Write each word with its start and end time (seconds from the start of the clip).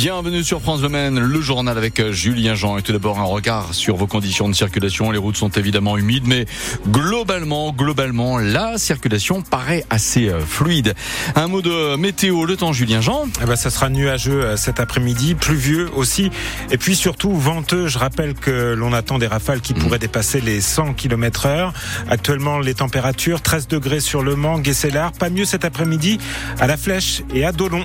Bienvenue 0.00 0.44
sur 0.44 0.62
France 0.62 0.80
Le 0.80 0.88
Maine, 0.88 1.18
le 1.18 1.40
journal 1.40 1.76
avec 1.76 1.98
euh, 1.98 2.12
Julien 2.12 2.54
Jean. 2.54 2.78
Et 2.78 2.82
tout 2.82 2.92
d'abord 2.92 3.18
un 3.18 3.24
regard 3.24 3.74
sur 3.74 3.96
vos 3.96 4.06
conditions 4.06 4.48
de 4.48 4.54
circulation. 4.54 5.10
Les 5.10 5.18
routes 5.18 5.36
sont 5.36 5.48
évidemment 5.48 5.98
humides, 5.98 6.22
mais 6.24 6.46
globalement, 6.86 7.72
globalement, 7.72 8.38
la 8.38 8.78
circulation 8.78 9.42
paraît 9.42 9.84
assez 9.90 10.28
euh, 10.28 10.38
fluide. 10.38 10.94
Un 11.34 11.48
mot 11.48 11.62
de 11.62 11.96
météo, 11.96 12.44
le 12.44 12.56
temps, 12.56 12.72
Julien 12.72 13.00
Jean. 13.00 13.24
Eh 13.42 13.44
ben, 13.44 13.56
ça 13.56 13.70
sera 13.70 13.88
nuageux 13.88 14.40
euh, 14.44 14.56
cet 14.56 14.78
après-midi, 14.78 15.34
pluvieux 15.34 15.90
aussi, 15.96 16.30
et 16.70 16.78
puis 16.78 16.94
surtout 16.94 17.32
venteux. 17.32 17.88
Je 17.88 17.98
rappelle 17.98 18.34
que 18.34 18.74
l'on 18.74 18.92
attend 18.92 19.18
des 19.18 19.26
rafales 19.26 19.60
qui 19.60 19.74
mmh. 19.74 19.78
pourraient 19.78 19.98
dépasser 19.98 20.40
les 20.40 20.60
100 20.60 20.94
km 20.94 21.46
heure. 21.46 21.72
Actuellement, 22.08 22.60
les 22.60 22.74
températures 22.74 23.42
13 23.42 23.66
degrés 23.66 23.98
sur 23.98 24.22
Le 24.22 24.36
Mans, 24.36 24.60
Guesselard. 24.60 25.10
Pas 25.10 25.28
mieux 25.28 25.44
cet 25.44 25.64
après-midi 25.64 26.20
à 26.60 26.68
La 26.68 26.76
Flèche 26.76 27.22
et 27.34 27.44
à 27.44 27.50
Dolon. 27.50 27.84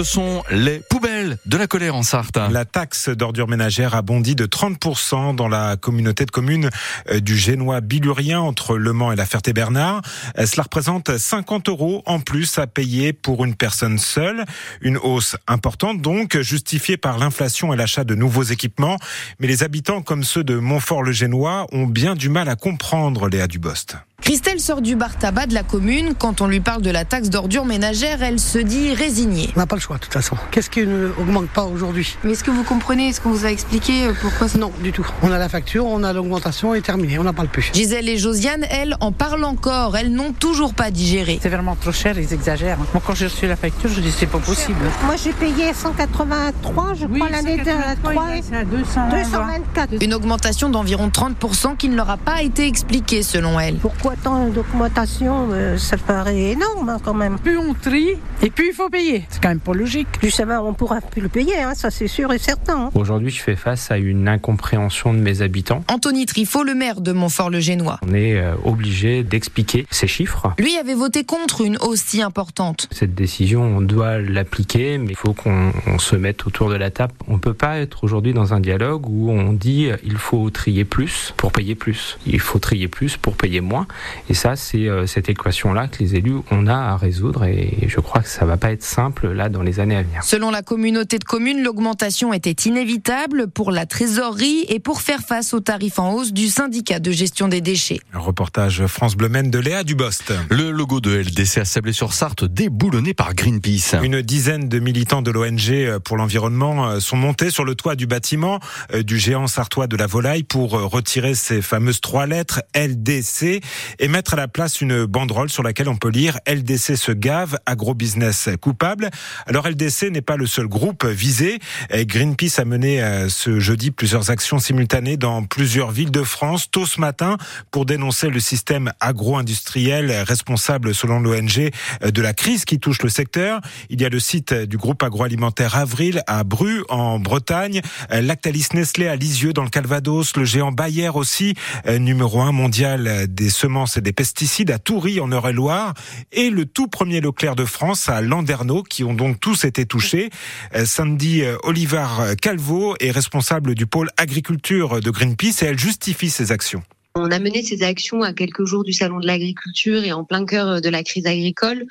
Ce 0.00 0.04
sont 0.04 0.42
les 0.50 0.78
poubelles 0.78 1.36
de 1.44 1.58
la 1.58 1.66
colère 1.66 1.94
en 1.94 2.02
Sarthe. 2.02 2.38
La 2.50 2.64
taxe 2.64 3.10
d'ordures 3.10 3.48
ménagères 3.48 3.94
a 3.94 4.00
bondi 4.00 4.34
de 4.34 4.46
30% 4.46 5.34
dans 5.34 5.46
la 5.46 5.76
communauté 5.76 6.24
de 6.24 6.30
communes 6.30 6.70
euh, 7.10 7.20
du 7.20 7.36
Génois 7.36 7.82
Bilurien 7.82 8.40
entre 8.40 8.78
Le 8.78 8.94
Mans 8.94 9.12
et 9.12 9.16
la 9.16 9.26
Ferté-Bernard. 9.26 10.00
Euh, 10.38 10.46
cela 10.46 10.62
représente 10.62 11.18
50 11.18 11.68
euros 11.68 12.02
en 12.06 12.18
plus 12.18 12.56
à 12.56 12.66
payer 12.66 13.12
pour 13.12 13.44
une 13.44 13.54
personne 13.54 13.98
seule. 13.98 14.46
Une 14.80 14.96
hausse 14.96 15.36
importante 15.46 16.00
donc, 16.00 16.40
justifiée 16.40 16.96
par 16.96 17.18
l'inflation 17.18 17.74
et 17.74 17.76
l'achat 17.76 18.04
de 18.04 18.14
nouveaux 18.14 18.44
équipements. 18.44 18.96
Mais 19.38 19.48
les 19.48 19.62
habitants 19.62 20.00
comme 20.00 20.24
ceux 20.24 20.44
de 20.44 20.54
Montfort-le-Génois 20.54 21.66
ont 21.72 21.86
bien 21.86 22.14
du 22.14 22.30
mal 22.30 22.48
à 22.48 22.56
comprendre 22.56 23.28
Léa 23.28 23.46
Dubost. 23.46 23.98
Christelle 24.20 24.60
sort 24.60 24.82
du 24.82 24.96
bar 24.96 25.16
tabac 25.16 25.46
de 25.46 25.54
la 25.54 25.62
commune. 25.62 26.14
Quand 26.18 26.40
on 26.40 26.46
lui 26.46 26.60
parle 26.60 26.82
de 26.82 26.90
la 26.90 27.04
taxe 27.04 27.30
d'ordure 27.30 27.64
ménagère, 27.64 28.22
elle 28.22 28.38
se 28.38 28.58
dit 28.58 28.94
résignée. 28.94 29.50
On 29.56 29.60
n'a 29.60 29.66
pas 29.66 29.76
le 29.76 29.80
choix, 29.80 29.96
de 29.96 30.02
toute 30.02 30.12
façon. 30.12 30.36
Qu'est-ce 30.50 30.70
qui 30.70 30.86
n'augmente 30.86 31.48
pas 31.48 31.64
aujourd'hui? 31.64 32.16
Mais 32.22 32.32
est-ce 32.32 32.44
que 32.44 32.50
vous 32.50 32.62
comprenez 32.62 33.08
Est-ce 33.08 33.20
qu'on 33.20 33.30
vous 33.30 33.46
a 33.46 33.50
expliqué 33.50 34.04
euh, 34.04 34.12
pourquoi 34.20 34.48
ça... 34.48 34.58
Non, 34.58 34.72
du 34.82 34.92
tout. 34.92 35.06
On 35.22 35.32
a 35.32 35.38
la 35.38 35.48
facture, 35.48 35.86
on 35.86 36.04
a 36.04 36.12
l'augmentation 36.12 36.74
et 36.74 36.82
terminé. 36.82 37.18
On 37.18 37.24
n'a 37.24 37.32
pas 37.32 37.42
le 37.42 37.48
plus. 37.48 37.70
Gisèle 37.72 38.08
et 38.08 38.18
Josiane, 38.18 38.64
elles, 38.70 38.96
en 39.00 39.10
parlent 39.10 39.44
encore. 39.44 39.96
Elles 39.96 40.12
n'ont 40.12 40.32
toujours 40.32 40.74
pas 40.74 40.90
digéré. 40.90 41.38
C'est 41.42 41.48
vraiment 41.48 41.76
trop 41.76 41.92
cher, 41.92 42.18
ils 42.18 42.32
exagèrent. 42.32 42.78
Moi, 42.92 43.02
quand 43.04 43.14
j'ai 43.14 43.26
reçu 43.26 43.46
la 43.46 43.56
facture, 43.56 43.90
je 43.90 44.00
dis 44.00 44.12
c'est 44.12 44.26
pas 44.26 44.38
possible. 44.38 44.78
Moi, 45.06 45.16
j'ai 45.16 45.32
payé 45.32 45.72
183, 45.72 46.94
je 46.94 47.06
crois, 47.06 47.30
l'année 47.30 47.56
de 47.56 47.64
224. 47.64 50.02
Une 50.02 50.14
augmentation 50.14 50.68
d'environ 50.68 51.08
30% 51.08 51.76
qui 51.76 51.88
ne 51.88 51.96
leur 51.96 52.10
a 52.10 52.16
pas 52.16 52.42
été 52.42 52.66
expliquée, 52.66 53.22
selon 53.22 53.58
elle. 53.58 53.76
Pourquoi 53.76 54.09
tant 54.16 54.48
d'augmentation 54.48 55.48
euh, 55.52 55.76
ça 55.76 55.96
paraît 55.96 56.50
énorme 56.52 56.88
hein, 56.88 56.98
quand 57.02 57.14
même. 57.14 57.38
Plus 57.38 57.58
on 57.58 57.74
trie, 57.74 58.10
et 58.42 58.50
puis 58.50 58.68
il 58.68 58.74
faut 58.74 58.88
payer. 58.88 59.24
C'est 59.28 59.42
quand 59.42 59.48
même 59.48 59.60
pas 59.60 59.72
logique. 59.72 60.08
Justement, 60.22 60.60
on 60.60 60.74
pourra 60.74 61.00
plus 61.00 61.22
le 61.22 61.28
payer, 61.28 61.60
hein, 61.60 61.74
ça 61.74 61.90
c'est 61.90 62.08
sûr 62.08 62.32
et 62.32 62.38
certain. 62.38 62.86
Hein. 62.86 62.90
Aujourd'hui, 62.94 63.30
je 63.30 63.42
fais 63.42 63.56
face 63.56 63.90
à 63.90 63.98
une 63.98 64.28
incompréhension 64.28 65.12
de 65.12 65.18
mes 65.18 65.42
habitants. 65.42 65.84
Anthony 65.88 66.26
Trifot, 66.26 66.64
le 66.64 66.74
maire 66.74 67.00
de 67.00 67.12
Montfort-le-Génois. 67.12 68.00
On 68.08 68.14
est 68.14 68.38
euh, 68.38 68.54
obligé 68.64 69.22
d'expliquer 69.22 69.86
ces 69.90 70.06
chiffres. 70.06 70.52
Lui 70.58 70.76
avait 70.76 70.94
voté 70.94 71.24
contre 71.24 71.62
une 71.62 71.76
hausse 71.80 72.02
si 72.02 72.22
importante. 72.22 72.88
Cette 72.90 73.14
décision, 73.14 73.62
on 73.62 73.80
doit 73.80 74.18
l'appliquer, 74.18 74.98
mais 74.98 75.10
il 75.10 75.16
faut 75.16 75.32
qu'on 75.32 75.72
se 75.98 76.16
mette 76.16 76.46
autour 76.46 76.70
de 76.70 76.76
la 76.76 76.90
table. 76.90 77.12
On 77.28 77.38
peut 77.38 77.54
pas 77.54 77.78
être 77.78 78.04
aujourd'hui 78.04 78.32
dans 78.32 78.54
un 78.54 78.60
dialogue 78.60 79.08
où 79.08 79.30
on 79.30 79.52
dit 79.52 79.88
il 80.04 80.16
faut 80.16 80.50
trier 80.50 80.84
plus 80.84 81.34
pour 81.36 81.52
payer 81.52 81.74
plus. 81.74 82.18
Il 82.26 82.40
faut 82.40 82.58
trier 82.58 82.88
plus 82.88 83.16
pour 83.16 83.36
payer 83.36 83.60
moins. 83.60 83.86
Et 84.28 84.34
ça, 84.34 84.56
c'est 84.56 84.88
euh, 84.88 85.06
cette 85.06 85.28
équation-là 85.28 85.88
que 85.88 85.98
les 85.98 86.14
élus 86.14 86.36
on 86.50 86.66
a 86.66 86.74
à 86.74 86.96
résoudre 86.96 87.44
et 87.44 87.86
je 87.88 88.00
crois 88.00 88.22
que 88.22 88.28
ça 88.28 88.44
va 88.44 88.56
pas 88.56 88.72
être 88.72 88.82
simple 88.82 89.28
là 89.28 89.48
dans 89.48 89.62
les 89.62 89.80
années 89.80 89.96
à 89.96 90.02
venir. 90.02 90.22
Selon 90.22 90.50
la 90.50 90.62
communauté 90.62 91.18
de 91.18 91.24
communes, 91.24 91.62
l'augmentation 91.62 92.32
était 92.32 92.68
inévitable 92.68 93.48
pour 93.48 93.70
la 93.70 93.86
trésorerie 93.86 94.64
et 94.68 94.80
pour 94.80 95.00
faire 95.02 95.20
face 95.20 95.54
aux 95.54 95.60
tarifs 95.60 95.98
en 95.98 96.12
hausse 96.12 96.32
du 96.32 96.48
syndicat 96.48 96.98
de 96.98 97.10
gestion 97.10 97.48
des 97.48 97.60
déchets. 97.60 98.00
Un 98.12 98.18
reportage 98.18 98.86
France 98.86 99.16
Bleu 99.16 99.30
de 99.30 99.58
Léa 99.58 99.84
Dubost. 99.84 100.32
Le 100.50 100.70
logo 100.70 101.00
de 101.00 101.16
LDC 101.16 101.58
à 101.58 101.64
Sablé-sur-Sarthe 101.64 102.44
déboulonné 102.44 103.14
par 103.14 103.34
Greenpeace. 103.34 103.94
Une 104.02 104.22
dizaine 104.22 104.68
de 104.68 104.78
militants 104.80 105.22
de 105.22 105.30
l'ONG 105.30 105.70
euh, 105.70 105.98
pour 106.00 106.16
l'environnement 106.16 106.88
euh, 106.88 107.00
sont 107.00 107.16
montés 107.16 107.50
sur 107.50 107.64
le 107.64 107.74
toit 107.74 107.94
du 107.94 108.06
bâtiment 108.06 108.58
du 108.92 109.18
géant 109.18 109.46
sartois 109.46 109.86
de 109.86 109.96
la 109.96 110.06
volaille 110.06 110.42
pour 110.42 110.72
retirer 110.72 111.34
ces 111.34 111.62
fameuses 111.62 112.00
trois 112.00 112.26
lettres 112.26 112.62
LDC 112.74 113.60
et 113.98 114.08
mettre 114.08 114.34
à 114.34 114.36
la 114.36 114.48
place 114.48 114.80
une 114.80 115.04
banderole 115.06 115.50
sur 115.50 115.62
laquelle 115.62 115.88
on 115.88 115.96
peut 115.96 116.10
lire 116.10 116.38
LDC 116.46 116.96
se 116.96 117.12
gave, 117.12 117.58
agrobusiness 117.66 118.50
coupable. 118.60 119.10
Alors 119.46 119.68
LDC 119.68 120.10
n'est 120.10 120.22
pas 120.22 120.36
le 120.36 120.46
seul 120.46 120.66
groupe 120.66 121.04
visé. 121.04 121.58
Greenpeace 121.92 122.58
a 122.58 122.64
mené 122.64 123.02
euh, 123.02 123.28
ce 123.28 123.60
jeudi 123.60 123.90
plusieurs 123.90 124.30
actions 124.30 124.58
simultanées 124.58 125.16
dans 125.16 125.42
plusieurs 125.42 125.90
villes 125.90 126.10
de 126.10 126.22
France 126.22 126.70
tôt 126.70 126.86
ce 126.86 127.00
matin 127.00 127.36
pour 127.70 127.86
dénoncer 127.86 128.28
le 128.28 128.40
système 128.40 128.92
agro-industriel 129.00 130.10
responsable 130.26 130.94
selon 130.94 131.20
l'ONG 131.20 131.70
euh, 132.02 132.10
de 132.10 132.22
la 132.22 132.32
crise 132.32 132.64
qui 132.64 132.78
touche 132.78 133.02
le 133.02 133.08
secteur. 133.08 133.60
Il 133.88 134.00
y 134.00 134.04
a 134.04 134.08
le 134.08 134.20
site 134.20 134.52
du 134.54 134.76
groupe 134.76 135.02
agroalimentaire 135.02 135.76
Avril 135.76 136.22
à 136.26 136.44
Bru 136.44 136.84
en 136.88 137.18
Bretagne, 137.18 137.80
euh, 138.12 138.20
Lactalis 138.20 138.68
Nestlé 138.74 139.08
à 139.08 139.16
Lisieux 139.16 139.52
dans 139.52 139.64
le 139.64 139.70
Calvados, 139.70 140.36
le 140.36 140.44
géant 140.44 140.72
Bayer 140.72 141.10
aussi, 141.10 141.54
numéro 141.88 142.40
un 142.40 142.52
mondial 142.52 143.26
des 143.28 143.50
semences 143.50 143.79
et 143.86 144.00
des 144.00 144.12
pesticides 144.12 144.70
à 144.70 144.78
Toury 144.78 145.20
en 145.20 145.30
Eure-et-Loire 145.30 145.94
et 146.32 146.50
le 146.50 146.66
tout 146.66 146.88
premier 146.88 147.20
Leclerc 147.20 147.56
de 147.56 147.64
France 147.64 148.08
à 148.08 148.20
Landerneau 148.20 148.82
qui 148.82 149.04
ont 149.04 149.14
donc 149.14 149.40
tous 149.40 149.64
été 149.64 149.86
touchés. 149.86 150.30
Euh, 150.74 150.84
Sandy 150.84 151.42
euh, 151.42 151.56
Olivar 151.62 152.36
Calvo 152.40 152.94
est 153.00 153.10
responsable 153.10 153.74
du 153.74 153.86
pôle 153.86 154.10
agriculture 154.16 155.00
de 155.00 155.10
Greenpeace 155.10 155.62
et 155.62 155.66
elle 155.66 155.78
justifie 155.78 156.30
ses 156.30 156.52
actions. 156.52 156.82
On 157.16 157.30
a 157.30 157.38
mené 157.38 157.62
ces 157.62 157.82
actions 157.82 158.22
à 158.22 158.32
quelques 158.32 158.64
jours 158.64 158.84
du 158.84 158.92
salon 158.92 159.18
de 159.18 159.26
l'agriculture 159.26 160.04
et 160.04 160.12
en 160.12 160.24
plein 160.24 160.44
cœur 160.44 160.80
de 160.80 160.88
la 160.88 161.02
crise 161.02 161.26
agricole 161.26 161.86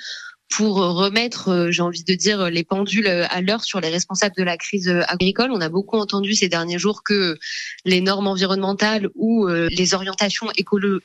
pour 0.49 0.77
remettre, 0.77 1.49
euh, 1.49 1.71
j'ai 1.71 1.81
envie 1.81 2.03
de 2.03 2.13
dire, 2.15 2.49
les 2.49 2.63
pendules 2.63 3.07
à 3.07 3.41
l'heure 3.41 3.63
sur 3.63 3.79
les 3.79 3.89
responsables 3.89 4.35
de 4.35 4.43
la 4.43 4.57
crise 4.57 4.89
agricole. 5.07 5.51
On 5.53 5.61
a 5.61 5.69
beaucoup 5.69 5.97
entendu 5.97 6.33
ces 6.33 6.49
derniers 6.49 6.79
jours 6.79 7.03
que 7.03 7.37
les 7.85 8.01
normes 8.01 8.27
environnementales 8.27 9.09
ou 9.15 9.47
euh, 9.47 9.67
les 9.71 9.93
orientations 9.93 10.47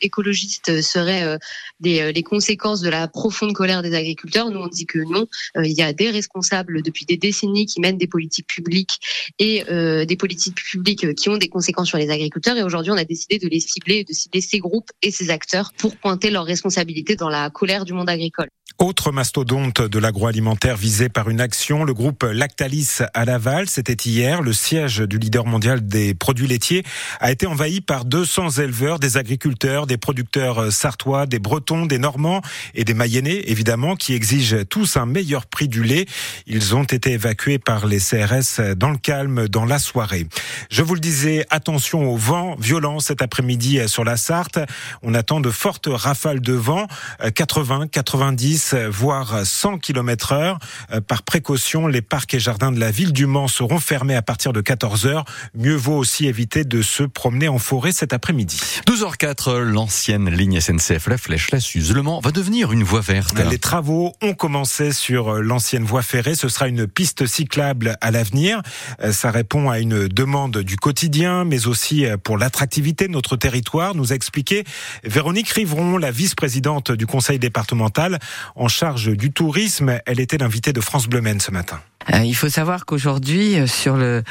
écologistes 0.01 0.81
seraient 0.81 1.25
euh, 1.25 1.39
des, 1.81 2.13
les 2.13 2.23
conséquences 2.23 2.81
de 2.81 2.89
la 2.89 3.07
profonde 3.07 3.53
colère 3.53 3.83
des 3.83 3.95
agriculteurs. 3.95 4.51
Nous, 4.51 4.61
on 4.61 4.67
dit 4.67 4.87
que 4.87 4.99
non. 4.99 5.27
Il 5.57 5.73
y 5.73 5.83
a 5.83 5.93
des 5.93 6.11
responsables 6.11 6.83
depuis 6.83 7.05
des 7.05 7.17
décennies 7.17 7.67
qui 7.67 7.81
mènent 7.81 7.99
des 7.99 8.07
politiques 8.07 8.47
publiques 8.47 8.99
et 9.39 9.65
des 9.65 10.17
politiques 10.17 10.57
publiques 10.57 11.15
qui 11.15 11.29
ont 11.29 11.37
des 11.37 11.49
conséquences 11.49 11.89
sur 11.89 11.99
les 11.99 12.11
agriculteurs. 12.11 12.57
Et 12.57 12.63
aujourd'hui, 12.63 12.93
on 12.93 12.97
a 12.97 13.05
décidé 13.05 13.39
de 13.39 13.49
les 13.49 13.61
cibler, 13.61 14.05
de 14.05 14.13
cibler 14.13 14.41
ces 14.41 14.59
groupes 14.59 14.91
et 15.03 15.11
ces 15.11 15.31
acteurs 15.31 15.73
pour 15.77 15.97
pointer 15.97 16.31
leurs 16.31 16.45
responsabilités 16.45 17.17
dans 17.17 17.29
la 17.29 17.51
colère 17.51 17.85
du 17.85 17.93
monde 17.93 18.09
agricole. 18.09 18.49
Autre 18.81 19.13
mastodonte 19.13 19.83
de 19.83 19.99
l'agroalimentaire 20.01 20.77
visé 20.77 21.09
par 21.09 21.31
une 21.31 21.41
action, 21.41 21.85
le 21.85 21.95
groupe 21.95 22.25
Lactalis 22.25 22.99
à 23.15 23.25
Laval, 23.25 23.69
c'était 23.69 23.93
hier, 23.95 24.43
le 24.43 24.53
siège 24.53 24.99
du 24.99 25.19
leader 25.19 25.47
mondial 25.47 25.87
des 25.87 26.13
produits 26.13 26.49
laitiers 26.49 26.83
a 27.21 27.31
été 27.31 27.47
envahi 27.47 27.81
par 27.81 28.05
200 28.05 28.51
éleveurs, 28.59 28.99
des 28.99 29.17
agriculteurs, 29.17 29.87
des 29.87 29.97
producteurs 29.97 30.73
sartois, 30.73 31.27
des 31.27 31.39
bretons, 31.39 31.87
des 31.87 31.99
normands 31.99 32.43
et 32.75 32.83
des 32.83 32.95
mayennais, 32.95 33.45
évidemment, 33.47 33.95
qui 33.95 34.13
exigent 34.13 34.65
tous 34.69 34.97
un 34.97 35.07
meilleur 35.07 35.47
prix 35.47 35.69
du 35.69 35.85
lait. 35.85 36.07
Ils 36.49 36.75
ont 36.75 36.83
été 36.83 37.13
évacués 37.13 37.61
par 37.61 37.87
les 37.87 38.01
CRS 38.01 38.75
dans 38.77 38.91
le 38.91 38.99
calme 38.99 39.47
dans 39.47 39.67
la 39.67 39.79
soirée. 39.79 40.27
Je 40.69 40.83
vous 40.83 40.95
le 40.95 41.01
disais, 41.01 41.47
attention 41.51 42.13
au 42.13 42.17
vent 42.17 42.57
violent 42.59 42.99
cet 42.99 43.23
après-midi 43.23 43.79
sur 43.87 44.03
la 44.03 44.17
Sarthe. 44.17 44.59
On 45.03 45.15
attend 45.15 45.41
de 45.41 45.51
fortes 45.51 45.89
rafales 45.89 46.41
de 46.41 46.55
vent, 46.55 46.89
80, 47.35 47.87
90, 47.87 48.64
voire 48.73 49.45
100 49.45 49.79
km 49.79 50.33
heure. 50.33 50.59
Euh, 50.93 51.01
par 51.01 51.23
précaution, 51.23 51.87
les 51.87 52.03
parcs 52.03 52.33
et 52.35 52.41
jardins 52.41 52.73
de 52.73 52.81
la 52.81 52.91
ville 52.91 53.13
du 53.13 53.27
Mans 53.27 53.49
seront 53.49 53.79
fermés 53.79 54.15
à 54.15 54.23
partir 54.23 54.53
de 54.53 54.61
14 54.61 55.07
heures. 55.07 55.25
Mieux 55.55 55.75
vaut 55.75 55.97
aussi 55.97 56.27
éviter 56.27 56.65
de 56.65 56.83
se 56.83 57.03
promener 57.03 57.49
en 57.49 57.59
forêt 57.59 57.93
cet 57.93 58.13
après-midi. 58.13 58.61
12h04, 58.87 59.59
l'ancienne 59.59 60.31
ligne 60.31 60.61
SNCF 60.61 61.09
La 61.09 61.19
Flèche, 61.19 61.51
la 61.51 61.61
Suze, 61.61 61.93
Le 61.93 62.03
Mans 62.03 62.21
va 62.21 62.31
devenir 62.31 62.73
une 62.73 62.85
voie 62.85 63.01
verte. 63.01 63.39
Les 63.51 63.59
travaux 63.59 64.15
ont 64.23 64.35
commencé 64.35 64.93
sur 64.93 65.35
l'ancienne 65.35 65.85
voie 65.85 66.03
ferrée. 66.03 66.35
Ce 66.35 66.49
sera 66.49 66.69
une 66.69 66.87
piste 66.87 67.27
cyclable 67.27 67.97
à 68.01 68.11
l'avenir. 68.11 68.63
Euh, 69.03 69.13
ça 69.13 69.31
répond 69.31 69.71
à 69.71 69.79
une 69.79 70.09
demande 70.09 70.59
du 70.59 70.77
quotidien, 70.77 71.45
mais 71.45 71.67
aussi 71.67 72.07
pour 72.23 72.39
l'attractivité 72.39 73.07
de 73.07 73.13
notre 73.13 73.37
territoire, 73.37 73.95
nous 73.95 74.13
a 74.13 74.15
expliqué 74.15 74.65
Véronique 75.05 75.51
Rivron, 75.51 75.99
la 75.99 76.11
vice-présidente 76.11 76.93
du 76.93 77.07
conseil 77.07 77.39
départemental 77.39 78.19
en 78.55 78.69
charge 78.69 79.17
du 79.17 79.33
tourisme. 79.33 79.99
Elle 80.07 80.21
était 80.21 80.39
l'invitée 80.39 80.73
de 80.73 80.81
France 80.81 81.07
Bleu 81.07 81.23
ce 81.39 81.51
matin. 81.51 81.81
Euh, 82.13 82.25
il 82.25 82.35
faut 82.35 82.49
savoir 82.49 82.87
qu'aujourd'hui, 82.87 83.59
euh, 83.59 83.67
sur 83.67 83.97
le 83.97 84.23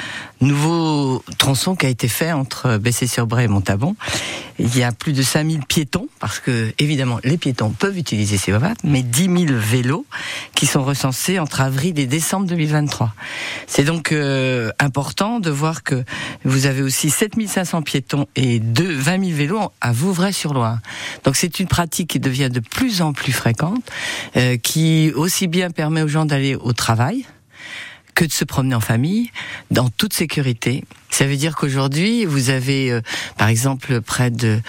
nouveau 0.42 1.24
tronçon 1.38 1.76
qui 1.76 1.86
a 1.86 1.90
été 1.90 2.08
fait 2.08 2.32
entre 2.32 2.78
Bessé-sur-Bray 2.78 3.46
et 3.46 3.48
Montabon, 3.48 3.96
il 4.60 4.78
y 4.78 4.84
a 4.84 4.92
plus 4.92 5.14
de 5.14 5.22
5000 5.22 5.66
piétons, 5.66 6.08
parce 6.20 6.40
que 6.40 6.74
évidemment 6.78 7.20
les 7.24 7.38
piétons 7.38 7.72
peuvent 7.72 7.98
utiliser 7.98 8.38
ces 8.38 8.52
voies, 8.52 8.74
mais 8.84 9.02
10 9.02 9.48
000 9.48 9.60
vélos 9.60 10.06
qui 10.56 10.68
sont 10.68 10.84
recensés 10.84 11.40
entre 11.40 11.62
avril 11.62 11.98
et 12.00 12.06
décembre 12.06 12.46
2023. 12.48 13.14
C'est 13.68 13.84
donc 13.84 14.12
euh, 14.12 14.72
important 14.80 15.40
de 15.40 15.50
voir 15.50 15.84
que 15.84 16.04
vous 16.44 16.66
avez 16.66 16.82
aussi 16.82 17.10
7500 17.10 17.82
piétons 17.82 18.28
et 18.36 18.60
2, 18.60 18.94
20 18.94 19.26
000 19.26 19.38
vélos 19.38 19.72
à 19.82 19.92
Vouvray-sur-Loire. 19.92 20.80
Donc 21.24 21.36
c'est 21.36 21.60
une 21.60 21.68
pratique 21.68 22.10
qui 22.12 22.20
devient 22.20 22.50
de 22.52 22.60
plus 22.60 23.02
en 23.02 23.14
plus 23.14 23.32
fréquente, 23.32 23.84
euh, 24.38 24.58
qui 24.58 25.12
aussi 25.16 25.48
bien 25.48 25.72
permet 25.72 26.02
aux 26.02 26.08
gens 26.08 26.26
d'aller 26.26 26.56
au 26.56 26.74
travail, 26.74 27.26
que 28.16 28.26
de 28.26 28.32
se 28.32 28.46
promener 28.46 28.76
en 28.76 28.80
famille, 28.80 29.32
dans 29.72 29.90
toute 29.90 30.14
sécurité. 30.14 30.84
Ça 31.10 31.26
veut 31.26 31.36
dire 31.36 31.56
qu'aujourd'hui, 31.56 32.26
vous 32.26 32.50
avez, 32.50 32.92
euh, 32.92 33.02
par 33.38 33.48
exemple, 33.48 34.02
près 34.02 34.32
de 34.32 34.60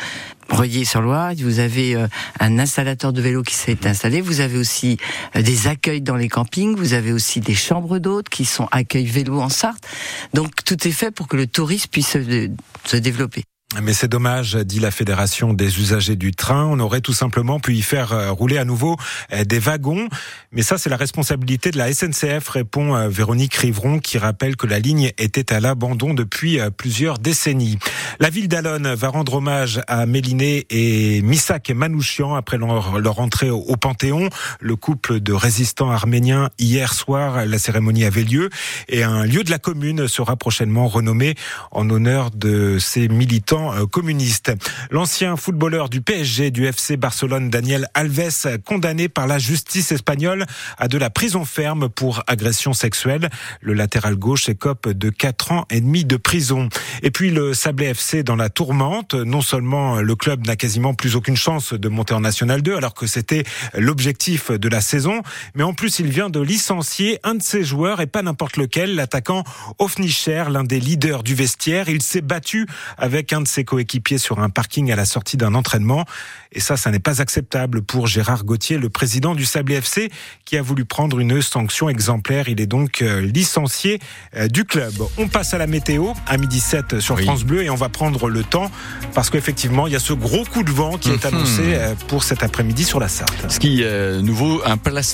Reuillet-sur-Loire, 0.51 1.33
vous 1.39 1.59
avez 1.59 1.97
euh, 1.97 2.07
un 2.41 2.59
installateur 2.59 3.13
de 3.13 3.21
vélo 3.23 3.43
qui 3.43 3.55
s'est 3.55 3.87
installé, 3.87 4.21
vous 4.21 4.41
avez 4.41 4.59
aussi 4.59 4.99
euh, 5.37 5.43
des 5.43 5.69
accueils 5.69 6.03
dans 6.03 6.17
les 6.17 6.29
campings, 6.29 6.77
vous 6.77 6.93
avez 6.93 7.13
aussi 7.13 7.41
des 7.41 7.55
chambres 7.55 7.99
d'hôtes 7.99 8.29
qui 8.29 8.45
sont 8.45 8.69
accueil 8.71 9.07
vélo 9.07 9.41
en 9.41 9.49
Sarthe. 9.49 9.87
Donc 10.35 10.65
tout 10.65 10.87
est 10.87 10.93
fait 10.93 11.11
pour 11.11 11.29
que 11.29 11.37
le 11.37 11.47
tourisme 11.47 11.89
puisse 11.91 12.09
se, 12.09 12.51
se 12.85 12.97
développer. 12.97 13.45
Mais 13.83 13.93
c'est 13.93 14.09
dommage, 14.09 14.55
dit 14.55 14.79
la 14.79 14.93
Fédération 14.93 15.53
des 15.53 15.81
usagers 15.81 16.15
du 16.15 16.33
train. 16.33 16.65
On 16.65 16.79
aurait 16.79 17.01
tout 17.01 17.13
simplement 17.13 17.59
pu 17.59 17.75
y 17.75 17.83
faire 17.83 18.13
euh, 18.13 18.31
rouler 18.31 18.57
à 18.57 18.65
nouveau 18.65 18.97
euh, 19.33 19.45
des 19.45 19.59
wagons. 19.59 20.09
Mais 20.53 20.63
ça, 20.63 20.79
c'est 20.79 20.91
la 20.91 20.97
responsabilité 20.97 21.73
de 21.73 21.79
la 21.79 21.93
SNCF, 21.93 22.49
répond 22.49 22.95
euh, 22.95 23.09
Véronique 23.09 23.55
Rivron, 23.55 23.99
qui 23.99 24.17
rappelle 24.17 24.57
que 24.57 24.69
la 24.69 24.79
ligne 24.79 25.11
était 25.19 25.53
à 25.53 25.59
l'abandon 25.59 26.15
depuis 26.15 26.61
plusieurs 26.77 27.19
décennies. 27.19 27.79
La 28.21 28.31
ville 28.31 28.47
d'Alonne 28.47 28.95
va 28.95 29.09
rendre 29.09 29.35
hommage 29.35 29.81
à 29.89 30.07
Méliné 30.07 30.67
et 30.71 31.21
Missak 31.23 31.71
Manouchian 31.71 32.35
après 32.35 32.59
leur, 32.59 33.01
leur 33.01 33.19
entrée 33.19 33.51
au 33.51 33.77
Panthéon. 33.77 34.29
Le 34.61 34.77
couple 34.77 35.19
de 35.19 35.33
résistants 35.33 35.91
arméniens, 35.91 36.51
hier 36.59 36.95
soir, 36.95 37.45
la 37.45 37.59
cérémonie 37.59 38.05
avait 38.05 38.23
lieu 38.23 38.51
et 38.89 39.03
un 39.03 39.25
lieu 39.25 39.43
de 39.43 39.51
la 39.51 39.59
commune 39.59 40.07
sera 40.07 40.37
prochainement 40.37 40.87
renommé 40.87 41.35
en 41.73 41.91
honneur 41.91 42.31
de 42.31 42.79
ces 42.79 43.09
militants 43.09 43.64
euh, 43.73 43.87
communiste. 43.87 44.53
L'ancien 44.91 45.37
footballeur 45.37 45.89
du 45.89 46.01
PSG 46.01 46.51
du 46.51 46.67
FC 46.67 46.97
Barcelone, 46.97 47.51
Daniel 47.51 47.89
Alves, 47.95 48.59
condamné 48.65 49.09
par 49.09 49.27
la 49.27 49.39
justice 49.39 49.93
espagnole 49.93 50.47
à 50.79 50.89
de 50.89 50.99
la 50.99 51.11
prison 51.11 51.45
ferme 51.45 51.89
pour 51.89 52.23
agression 52.27 52.73
sexuelle. 52.73 53.31
Le 53.61 53.75
latéral 53.75 54.17
gauche 54.17 54.49
écope 54.49 54.89
de 54.89 55.11
4 55.11 55.53
ans 55.53 55.67
et 55.71 55.81
demi 55.81 56.05
de 56.05 56.17
prison. 56.17 56.69
Et 57.03 57.11
puis 57.11 57.31
le 57.31 57.55
Sablé 57.55 57.87
FC 57.87 58.23
dans 58.23 58.37
la 58.37 58.49
tourmente. 58.49 59.15
Non 59.15 59.41
seulement 59.41 60.01
le 60.01 60.17
club 60.17 60.47
n'a 60.47 60.57
quasiment 60.57 60.95
plus 60.95 61.17
aucune 61.17 61.37
chance 61.37 61.73
de 61.73 61.89
monter 61.89 62.15
en 62.15 62.21
National 62.21 62.63
2 62.63 62.77
alors 62.77 62.95
que 62.95 63.07
c'était 63.07 63.45
l'objectif 63.75 64.51
de 64.51 64.69
la 64.69 64.81
saison, 64.81 65.23
mais 65.55 65.63
en 65.63 65.75
plus 65.75 65.99
il 65.99 66.09
vient 66.09 66.31
de 66.31 66.41
licencier 66.41 67.19
un 67.23 67.35
de 67.35 67.43
ses 67.43 67.65
joueurs 67.65 68.01
et 68.01 68.07
pas 68.07 68.23
n'importe 68.23 68.57
lequel, 68.57 68.95
l'attaquant 68.95 69.45
Ofnicher, 69.79 70.45
l'un 70.51 70.65
des 70.65 70.81
leaders 70.81 71.23
du 71.23 71.35
vestiaire. 71.35 71.89
Il 71.89 72.03
s'est 72.03 72.21
battu 72.21 72.67
avec 72.99 73.33
un 73.33 73.41
de 73.41 73.49
ses 73.55 73.65
coéquipiers 73.65 74.19
sur 74.19 74.41
un 74.41 74.51
parking 74.51 74.91
à 74.91 74.97
la 74.97 75.05
sortie 75.05 75.37
d'un 75.37 75.55
entraînement. 75.55 76.05
Et 76.53 76.61
ça, 76.61 76.77
ça 76.77 76.91
n'est 76.91 76.99
pas 76.99 77.21
acceptable 77.21 77.83
pour 77.83 78.07
Gérard 78.07 78.45
Gauthier, 78.45 78.79
le 78.79 78.89
président 78.89 79.35
du 79.35 79.45
Sablé 79.45 79.77
FC, 79.77 80.11
qui 80.45 80.57
a 80.57 80.63
voulu 80.63 80.85
prendre 80.85 81.19
une 81.19 81.41
sanction 81.43 81.89
exemplaire. 81.89 82.49
Il 82.49 82.61
est 82.61 82.67
donc 82.67 83.03
euh, 83.03 83.21
licencié 83.21 84.01
euh, 84.37 84.49
du 84.49 84.65
club. 84.65 84.95
On 85.19 85.29
passe 85.29 85.55
à 85.55 85.59
la 85.59 85.67
météo 85.67 86.13
à 86.27 86.37
midi 86.37 86.61
7 86.61 87.01
sur 87.01 87.19
France 87.21 87.45
Bleu 87.45 87.63
et 87.63 87.71
on 87.71 87.75
va 87.75 87.89
prendre 87.89 88.29
le 88.29 88.43
temps 88.43 88.71
parce 89.15 89.31
qu'effectivement, 89.31 89.87
il 89.87 89.93
y 89.93 89.97
a 89.97 90.01
ce 90.01 90.13
gros 90.13 90.45
coup 90.45 90.63
de 90.63 90.71
vent 90.71 90.99
qui 90.99 91.11
est 91.11 91.25
mhm. 91.25 91.35
annoncé 91.35 91.63
euh, 91.65 91.95
pour 92.09 92.25
cet 92.25 92.43
après-midi 92.43 92.85
sur 92.85 93.01
la 93.01 93.09
Sarthe. 93.09 93.51
Ce 93.51 93.59
qui 93.59 93.83
est 93.83 94.23
nouveau, 94.23 94.63
un 94.65 94.77
placement 94.77 95.05